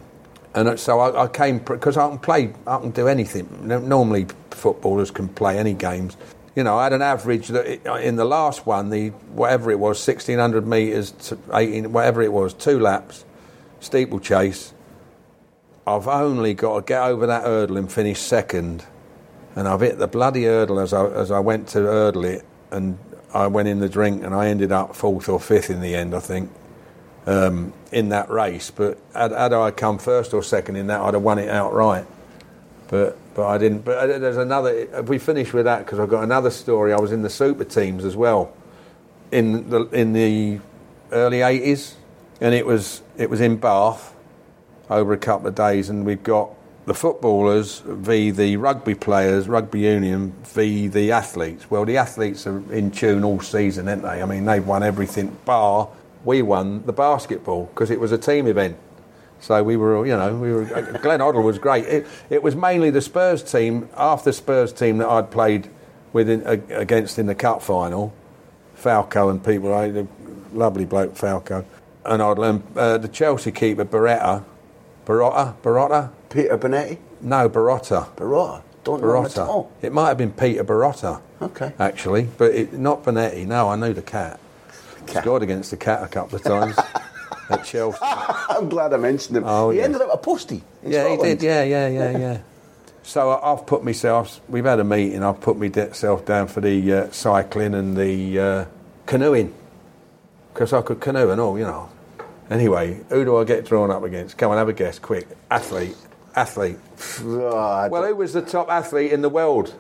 [0.56, 2.54] And uh, so I, I came because I can play.
[2.66, 3.50] I can do anything.
[3.68, 6.16] Normally, footballers can play any games.
[6.56, 9.80] You know, I had an average that it- in the last one, the whatever it
[9.80, 13.26] was, sixteen hundred meters to eighteen, whatever it was, two laps,
[13.82, 14.74] steeplechase.
[15.86, 18.86] I've only got to get over that hurdle and finish second.
[19.56, 22.98] And I've hit the bloody hurdle as I, as I went to hurdle it, and
[23.34, 26.16] I went in the drink, and I ended up fourth or fifth in the end,
[26.16, 26.50] I think,
[27.26, 28.72] um, in that race.
[28.72, 32.06] But had, had I come first or second in that, I'd have won it outright.
[32.88, 33.80] But but I didn't.
[33.84, 35.04] But uh, there's another.
[35.04, 36.94] We finish with that, because I've got another story.
[36.94, 38.54] I was in the super teams as well,
[39.32, 40.60] in the in the
[41.12, 41.96] early '80s,
[42.42, 44.14] and it was it was in Bath
[44.90, 46.50] over a couple of days, and we've got
[46.86, 51.70] the footballers v the rugby players, rugby union v the athletes.
[51.70, 54.22] Well, the athletes are in tune all season, aren't they?
[54.22, 55.88] I mean, they've won everything bar.
[56.26, 58.78] We won the basketball because it was a team event.
[59.40, 60.66] So we were, you know, we were.
[61.02, 61.86] Glenn Hoddle was great.
[61.86, 65.70] It, it was mainly the Spurs team, after Spurs team that I'd played
[66.14, 68.14] with in, against in the cup final.
[68.76, 70.08] Falco and people, the
[70.54, 71.66] lovely bloke Falco,
[72.06, 74.44] and I'd learn uh, the Chelsea keeper Beretta,
[75.06, 76.12] Barotta, Barotta.
[76.30, 78.10] Peter Bonetti, No, Barotta.
[78.16, 78.62] Barotta.
[78.84, 79.72] Don't know at all.
[79.82, 81.22] It might have been Peter Barotta.
[81.42, 81.74] Okay.
[81.80, 83.46] Actually, but it, not Bonetti.
[83.46, 84.40] No, I knew the cat.
[85.08, 85.24] Cat.
[85.24, 86.78] Scored against the cat a couple of times
[87.50, 88.00] at Chelsea.
[88.02, 89.44] I'm glad I mentioned him.
[89.46, 89.86] Oh, he yes.
[89.86, 90.64] ended up a postie.
[90.84, 91.28] Yeah, Scotland.
[91.28, 91.44] he did.
[91.44, 92.38] Yeah, yeah, yeah, yeah.
[93.04, 94.40] So I've put myself.
[94.48, 95.24] We've had a meeting.
[95.24, 98.66] I've put myself down for the uh, cycling and the uh,
[99.06, 99.54] canoeing
[100.54, 101.90] because I could canoe and all, you know.
[102.50, 104.38] Anyway, who do I get drawn up against?
[104.38, 105.28] Come on, have a guess, quick.
[105.50, 105.96] Athlete,
[106.36, 106.78] athlete.
[107.22, 109.74] Oh, Well, who was the top athlete in the world?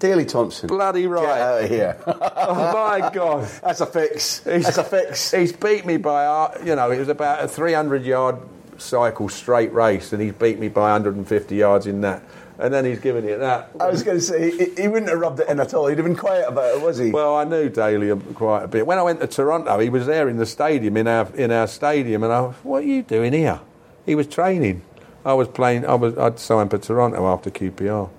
[0.00, 0.66] Daley Thompson.
[0.66, 1.22] Bloody right.
[1.22, 1.96] Get out of here.
[2.46, 3.48] Oh my God.
[3.62, 4.44] That's a fix.
[4.44, 5.30] He's- That's a fix.
[5.30, 8.36] He's beat me by, uh, you know, it was about a 300 yard
[8.76, 12.22] cycle straight race, and he's beat me by 150 yards in that.
[12.58, 13.70] And then he's giving it that.
[13.80, 15.88] I was going to say, he, he wouldn't have rubbed it in at all.
[15.88, 17.10] He'd have been quiet about it, was he?
[17.10, 18.86] Well, I knew Daley quite a bit.
[18.86, 21.66] When I went to Toronto, he was there in the stadium, in our in our
[21.66, 23.60] stadium, and I, was, what are you doing here?
[24.06, 24.82] He was training.
[25.24, 25.84] I was playing.
[25.86, 26.16] I was.
[26.16, 28.10] I'd signed for Toronto after QPR.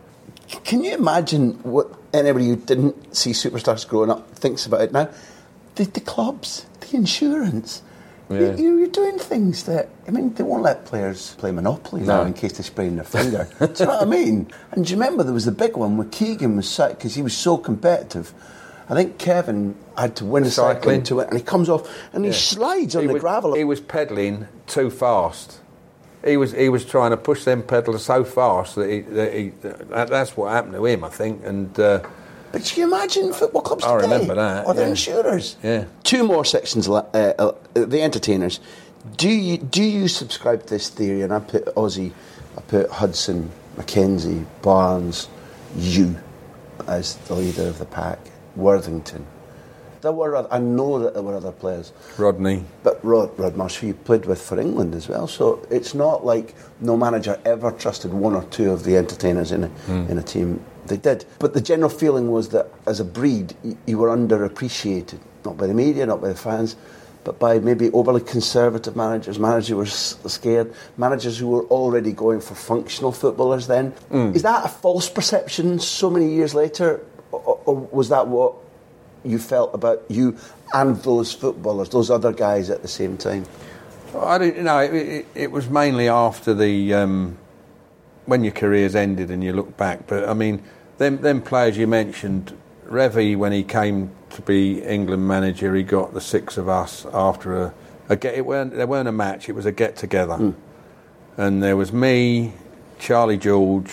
[0.63, 5.09] Can you imagine what anybody who didn't see superstars growing up thinks about it now?
[5.75, 7.81] The, the clubs, the insurance.
[8.29, 8.55] Yeah.
[8.55, 12.33] You, you're doing things that, I mean, they won't let players play Monopoly now in
[12.33, 13.47] case they sprain their finger.
[13.59, 14.51] do you know what I mean?
[14.71, 17.21] And do you remember there was the big one where Keegan was sacked because he
[17.21, 18.33] was so competitive.
[18.89, 21.03] I think Kevin had to win a cycling Cycling.
[21.03, 23.53] to it, and he comes off and he slides on he the was, gravel.
[23.55, 25.59] He was pedalling too fast.
[26.23, 29.49] He was he was trying to push them pedals so fast that, he, that, he,
[29.49, 31.43] that that's what happened to him, I think.
[31.45, 32.03] And uh,
[32.55, 34.13] But can you imagine football clubs I today?
[34.13, 34.87] remember that, Or the yeah.
[34.87, 35.57] insurers.
[35.61, 35.85] Yeah.
[36.03, 36.87] Two more sections.
[36.87, 38.61] Uh, uh, the entertainers.
[39.17, 41.21] Do you do you subscribe to this theory?
[41.21, 42.13] And I put Ossie,
[42.57, 45.27] I put Hudson, McKenzie, Barnes,
[45.75, 46.15] you,
[46.87, 48.19] as the leader of the pack.
[48.55, 49.27] Worthington.
[49.99, 50.37] There were.
[50.37, 51.91] oth- I know that there were other players.
[52.17, 55.93] Rodney, But Rod, Rod Marsh, who you played with for England as well, so it's
[55.93, 59.71] not like no manager ever trusted one or two of the entertainers in a,
[60.09, 60.63] in a team.
[60.87, 61.25] They did.
[61.39, 65.73] But the general feeling was that as a breed, you were underappreciated, not by the
[65.73, 66.75] media, not by the fans,
[67.23, 69.85] but by maybe overly conservative managers, managers who were
[70.29, 73.93] scared, managers who were already going for functional footballers then.
[74.11, 78.53] Is that a false perception so many years later, or, or was that what
[79.23, 80.37] you felt about you
[80.73, 83.45] and those footballers, those other guys at the same time?
[84.15, 84.79] I don't know.
[84.79, 87.37] It, it, it was mainly after the um,
[88.25, 90.07] when your career's ended and you look back.
[90.07, 90.63] But I mean,
[90.97, 92.57] them them players you mentioned,
[92.87, 97.55] Revie when he came to be England manager, he got the six of us after
[97.55, 97.73] a,
[98.09, 98.35] a get.
[98.35, 99.49] It weren't there weren't a match.
[99.49, 100.51] It was a get together, hmm.
[101.37, 102.53] and there was me,
[102.99, 103.91] Charlie George,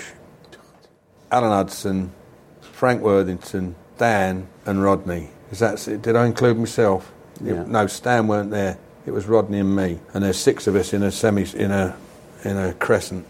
[1.31, 2.13] Alan Hudson,
[2.61, 5.31] Frank Worthington, Dan, and Rodney.
[5.51, 5.77] Is that?
[6.03, 7.13] Did I include myself?
[7.41, 7.65] It- Yeah.
[7.67, 8.79] no, Stan weren't there.
[9.05, 11.97] It was Rodney and me, and there's six of us in a semi in a
[12.45, 13.27] in a crescent.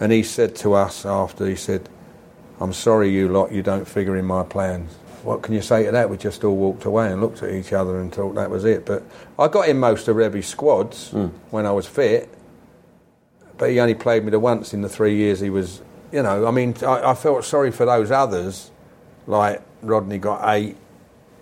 [0.00, 1.88] And he said to us after, he said,
[2.60, 5.90] "I'm sorry, you lot, you don't figure in my plans." What can you say to
[5.90, 6.08] that?
[6.08, 8.86] We just all walked away and looked at each other and thought that was it.
[8.86, 9.02] But
[9.38, 11.26] I got in most of Revie's squads hmm.
[11.50, 12.28] when I was fit,
[13.58, 15.82] but he only played me the once in the three years he was.
[16.12, 18.70] You know, I mean, I, I felt sorry for those others,
[19.26, 20.76] like Rodney got eight,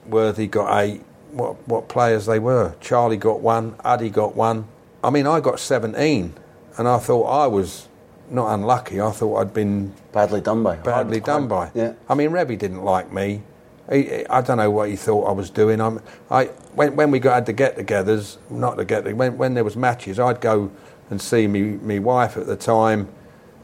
[0.07, 1.03] Worthy got eight.
[1.33, 2.75] What what players they were?
[2.81, 4.67] Charlie got one, Addy got one.
[5.03, 6.35] I mean, I got seventeen,
[6.79, 7.89] and I thought I was
[8.31, 9.01] not unlucky.
[9.01, 10.77] I thought I'd been Badly done by.
[10.77, 11.71] badly Hard- done by.
[11.75, 11.93] Yeah.
[12.09, 13.43] I mean, Revie didn't like me.
[13.91, 15.81] He, he- I don't know what he thought I was doing.
[15.81, 19.65] I'm, I when, when we got had the get-togethers, not the get when when there
[19.65, 20.71] was matches, I'd go
[21.11, 23.09] and see me me wife at the time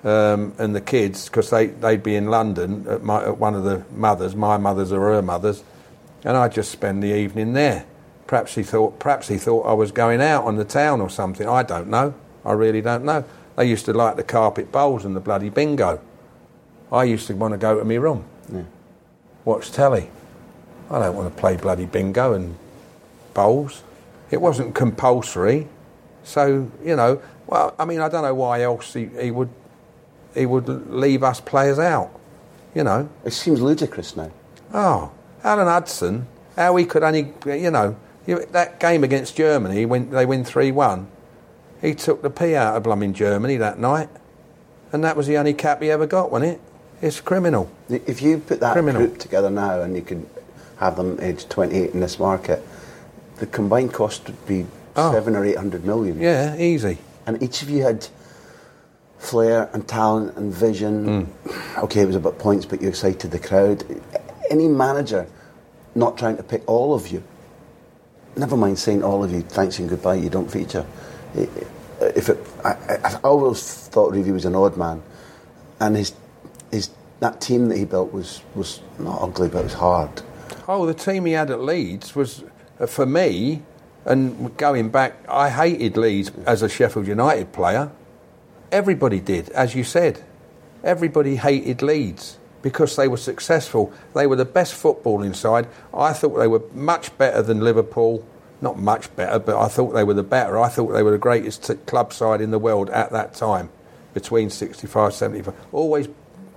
[0.04, 3.64] um, and the kids because they they'd be in London at, my, at one of
[3.64, 5.64] the mothers, my mothers or her mothers,
[6.24, 7.86] and I'd just spend the evening there.
[8.26, 11.48] Perhaps he thought perhaps he thought I was going out on the town or something.
[11.48, 12.14] I don't know.
[12.44, 13.24] I really don't know.
[13.56, 16.00] They used to like the carpet bowls and the bloody bingo.
[16.92, 18.24] I used to want to go to my room,
[19.44, 20.10] watch telly.
[20.90, 22.56] I don't want to play bloody bingo and
[23.32, 23.82] bowls.
[24.30, 25.68] It wasn't compulsory,
[26.24, 27.22] so you know.
[27.46, 29.50] Well, I mean, I don't know why else he, he would
[30.34, 32.10] he would leave us players out.
[32.74, 33.08] You know.
[33.24, 34.30] It seems ludicrous now.
[34.72, 40.26] Oh, Alan Hudson, how he could only, you know, that game against Germany when they
[40.26, 41.08] win 3 1,
[41.80, 44.08] he took the pee out of blooming Germany that night.
[44.92, 46.60] And that was the only cap he ever got, wasn't it?
[47.00, 47.70] It's criminal.
[47.88, 49.00] If you put that Criminal.
[49.06, 50.28] group together now and you could
[50.78, 52.62] have them aged 28 in this market,
[53.36, 54.66] the combined cost would be
[54.96, 55.12] Oh.
[55.12, 56.18] seven or eight hundred million.
[56.20, 56.98] Yeah, easy.
[57.24, 58.08] And each of you had
[59.18, 61.26] flair and talent and vision.
[61.46, 61.78] Hmm.
[61.84, 63.84] Okay, it was about points, but you excited the crowd.
[64.50, 65.26] Any manager
[65.94, 67.22] not trying to pick all of you,
[68.36, 70.84] never mind saying all of you, thanks and goodbye, you don't feature.
[71.34, 75.02] If it, I, I, always thought Revie was an odd man,
[75.80, 76.14] and his
[76.70, 76.90] his
[77.20, 80.22] that team that he built was was not ugly, but it was hard.
[80.66, 82.44] Oh, the team he had at Leeds was,
[82.78, 83.62] uh, for me,
[84.04, 87.90] and going back, I hated Leeds as a Sheffield United player.
[88.72, 90.22] Everybody did, as you said.
[90.82, 93.92] Everybody hated Leeds because they were successful.
[94.14, 95.66] They were the best football inside.
[95.92, 98.24] I thought they were much better than Liverpool.
[98.60, 100.58] Not much better, but I thought they were the better.
[100.58, 103.70] I thought they were the greatest club side in the world at that time,
[104.12, 105.54] between 65 75.
[105.72, 106.08] Always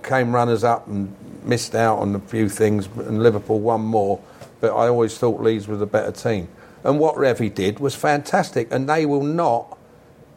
[0.02, 1.14] came runners up and
[1.44, 4.20] missed out on a few things, and Liverpool won more.
[4.60, 6.48] But I always thought Leeds was a better team.
[6.82, 9.78] And what Revie did was fantastic, and they will not,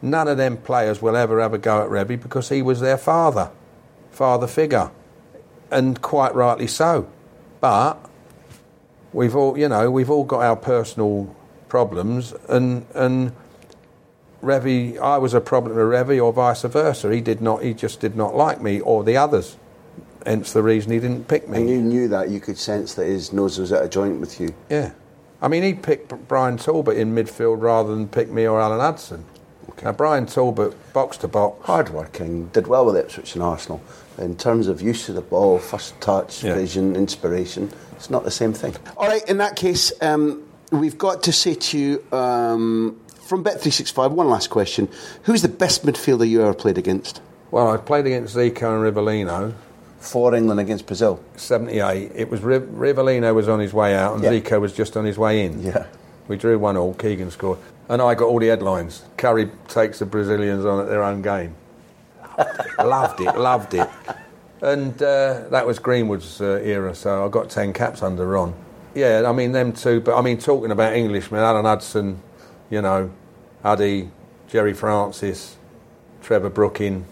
[0.00, 2.96] none of them players will ever have a go at Revie because he was their
[2.96, 3.50] father,
[4.10, 4.90] father figure,
[5.70, 7.10] and quite rightly so.
[7.60, 7.98] But
[9.12, 11.34] we've all, you know, we've all got our personal
[11.68, 13.32] problems, and and
[14.42, 17.12] Revie, I was a problem to Revie, or vice versa.
[17.12, 19.56] He did not, he just did not like me or the others.
[20.24, 21.58] Hence the reason he didn't pick me.
[21.58, 24.40] And you knew that you could sense that his nose was at a joint with
[24.40, 24.54] you.
[24.68, 24.92] Yeah.
[25.40, 29.24] I mean, he picked Brian Talbot in midfield rather than pick me or Alan Hudson.
[29.82, 31.64] Now, Brian Talbot, box to box.
[31.64, 33.80] hardworking, did well with Ipswich and Arsenal.
[34.18, 36.54] In terms of use of the ball, first touch, Yeah.
[36.54, 38.74] vision, inspiration, it's not the same thing.
[38.96, 44.10] All right, in that case, um, we've got to say to you um, from Bet365,
[44.12, 44.88] one last question.
[45.24, 47.20] Who's the best midfielder you ever played against?
[47.50, 49.54] Well, I played against Zico and Rivellino,
[50.00, 51.22] For England against Brazil.
[51.36, 52.12] 78.
[52.14, 54.32] It was Riv- Rivellino was on his way out and Yeah.
[54.32, 55.62] Zico was just on his way in.
[55.62, 55.86] Yeah.
[56.28, 57.58] We drew one all, Keegan scored.
[57.88, 59.02] And I got all the headlines.
[59.16, 61.54] Currie takes the Brazilians on at their own game.
[62.78, 63.88] loved it, loved it.
[64.60, 68.54] And uh, that was Greenwood's uh, era, so I got 10 caps under Ron.
[68.98, 72.20] Yeah, I mean, them two, but I mean, talking about Englishmen, Alan Hudson,
[72.68, 73.12] you know,
[73.62, 74.10] Addy,
[74.48, 75.56] Gerry Francis,
[76.20, 77.04] Trevor Brooking,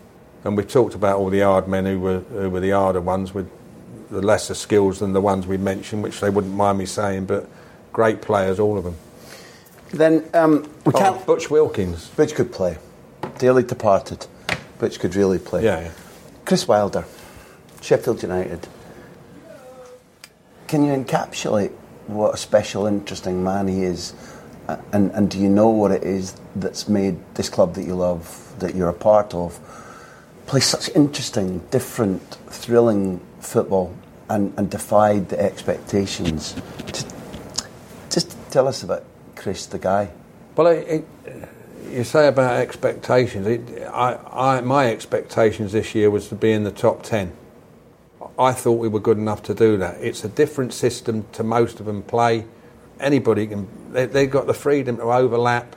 [0.42, 3.32] and we've talked about all the hard men who were, who were the harder ones
[3.32, 3.48] with
[4.10, 7.48] the lesser skills than the ones we mentioned, which they wouldn't mind me saying, but
[7.92, 8.96] great players, all of them.
[9.90, 11.24] Then um, we Oh, can't.
[11.24, 12.08] Butch Wilkins.
[12.08, 12.78] Butch could play.
[13.38, 14.26] Dearly departed.
[14.80, 15.62] Butch could really play.
[15.62, 15.90] Yeah, yeah.
[16.44, 17.04] Chris Wilder,
[17.80, 18.66] Sheffield United.
[20.68, 21.70] Can you encapsulate
[22.06, 24.14] what a special, interesting man he is?
[24.92, 28.54] And, and do you know what it is that's made this club that you love,
[28.58, 29.60] that you're a part of,
[30.46, 33.94] play such interesting, different, thrilling football
[34.28, 36.60] and, and defied the expectations?
[36.86, 37.14] Just,
[38.10, 39.04] just tell us about
[39.36, 40.10] Chris, the guy.
[40.56, 41.48] Well, it, it,
[41.92, 43.46] you say about expectations.
[43.46, 47.32] It, I, I, my expectations this year was to be in the top ten.
[48.38, 50.00] I thought we were good enough to do that.
[50.00, 52.46] It's a different system to most of them play.
[53.00, 53.68] Anybody can.
[53.92, 55.76] They, they've got the freedom to overlap.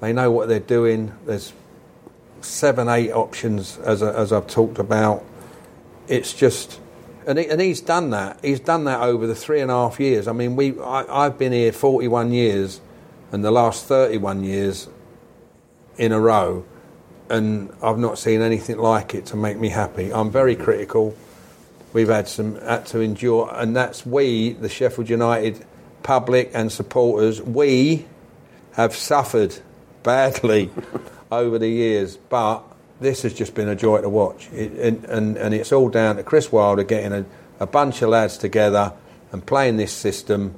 [0.00, 1.12] They know what they're doing.
[1.24, 1.52] There's
[2.40, 5.24] seven, eight options as, as I've talked about.
[6.08, 6.80] It's just,
[7.26, 8.38] and, he, and he's done that.
[8.42, 10.26] He's done that over the three and a half years.
[10.28, 12.80] I mean, we I, I've been here 41 years,
[13.30, 14.88] and the last 31 years
[15.96, 16.64] in a row,
[17.28, 20.12] and I've not seen anything like it to make me happy.
[20.12, 21.14] I'm very critical.
[21.98, 25.66] We've had some had to endure, and that's we, the Sheffield United
[26.04, 27.42] public and supporters.
[27.42, 28.06] We
[28.74, 29.56] have suffered
[30.04, 30.70] badly
[31.32, 32.62] over the years, but
[33.00, 34.48] this has just been a joy to watch.
[34.52, 37.24] It, and, and, and it's all down to Chris Wilder getting a,
[37.58, 38.92] a bunch of lads together
[39.32, 40.54] and playing this system,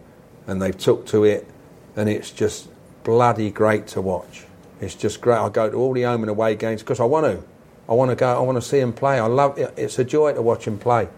[0.47, 1.49] and they've took to it,
[1.97, 2.68] and it's just
[3.03, 4.45] bloody great to watch.
[4.82, 5.38] It's just great.
[5.38, 7.43] I go to all the home and away games because I want to.
[7.88, 8.28] I want to go.
[8.28, 9.18] I want to see him play.
[9.18, 9.72] I love it.
[9.78, 11.09] It's a joy to watch him play.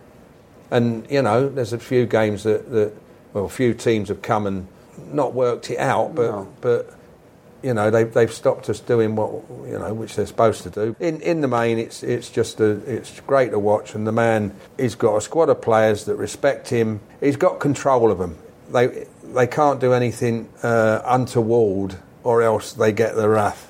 [0.72, 2.94] And you know, there's a few games that, that
[3.34, 4.66] well, a few teams have come and
[5.12, 6.48] not worked it out, but no.
[6.62, 6.94] but
[7.62, 9.30] you know they've they've stopped us doing what
[9.68, 10.96] you know which they're supposed to do.
[10.98, 14.54] In in the main, it's it's just a, it's great to watch, and the man
[14.78, 17.00] he's got a squad of players that respect him.
[17.20, 18.38] He's got control of them.
[18.70, 23.68] They they can't do anything uh, untoward, or else they get the wrath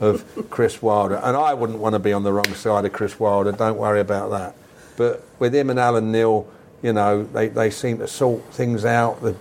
[0.00, 1.16] of Chris Wilder.
[1.16, 3.50] And I wouldn't want to be on the wrong side of Chris Wilder.
[3.50, 4.54] Don't worry about that.
[4.96, 6.46] But with him and Alan Knill,
[6.82, 9.22] you know, they, they seem to sort things out.
[9.22, 9.32] The,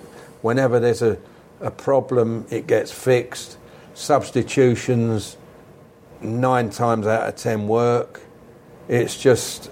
[0.41, 1.17] whenever there's a,
[1.61, 3.57] a problem, it gets fixed
[3.93, 5.37] substitutions
[6.21, 8.21] nine times out of ten work.
[8.87, 9.69] It's just,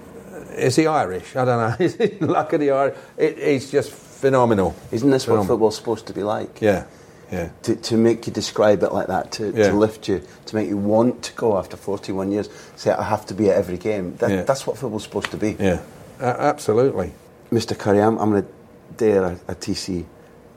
[0.56, 1.36] is he Irish?
[1.36, 1.86] I don't know.
[1.86, 2.98] Is he luck of the Irish?
[3.18, 4.76] It, it's just phenomenal.
[4.92, 5.46] Isn't this phenomenal.
[5.46, 6.62] what football's supposed to be like?
[6.62, 6.86] Yeah,
[7.32, 7.50] yeah.
[7.64, 9.70] To, to make you describe it like that, to, yeah.
[9.70, 13.26] to lift you, to make you want to go after 41 years, say, I have
[13.28, 14.16] to be at every game.
[14.18, 14.44] That, yeah.
[14.44, 15.56] That's what football's supposed to be.
[15.60, 15.82] Yeah,
[16.20, 17.14] absolutely.
[17.52, 17.78] Mr.
[17.78, 18.50] Currie, I'm, I'm going to
[18.98, 20.06] dare a, a TC.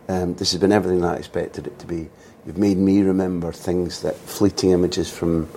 [0.09, 2.09] Um, this has been everything that I expected it to be.
[2.47, 5.49] You've made me remember things that fleeting images from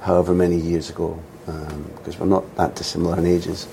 [0.00, 3.68] however many years ago, um, because we're not that dissimilar in ages,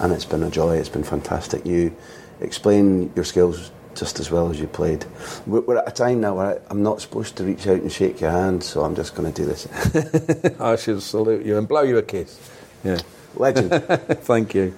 [0.00, 0.76] and it's been a joy.
[0.76, 1.64] It's been fantastic.
[1.64, 1.94] You
[2.40, 5.04] explain your skills just as well as you played.
[5.46, 8.30] We're, at a time now where I'm not supposed to reach out and shake your
[8.30, 9.66] hand, so I'm just going to do this.
[10.60, 12.38] I should salute you and blow you a kiss.
[12.84, 12.98] Yeah,
[13.34, 13.70] legend.
[14.22, 14.74] Thank you.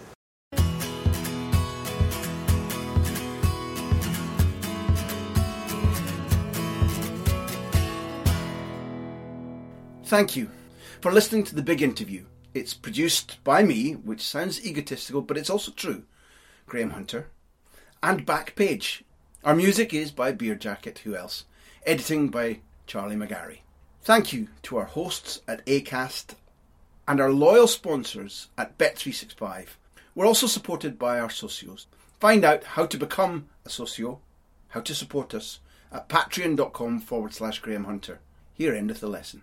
[10.04, 10.50] Thank you
[11.00, 12.24] for listening to the big interview.
[12.52, 16.02] It's produced by me, which sounds egotistical, but it's also true,
[16.66, 17.28] Graham Hunter,
[18.02, 19.02] and Backpage.
[19.42, 21.46] Our music is by Beer Jacket, who else?
[21.86, 23.60] Editing by Charlie McGarry.
[24.02, 26.34] Thank you to our hosts at ACAST
[27.08, 29.68] and our loyal sponsors at Bet365.
[30.14, 31.86] We're also supported by our socios.
[32.18, 34.20] Find out how to become a socio,
[34.68, 35.60] how to support us,
[35.90, 38.20] at patreon.com forward slash Graham Hunter.
[38.52, 39.42] Here endeth the lesson.